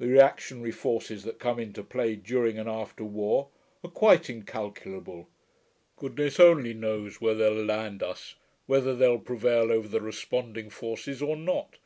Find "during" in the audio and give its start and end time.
2.16-2.58